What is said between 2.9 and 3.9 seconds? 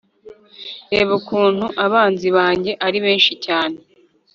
benshi cyane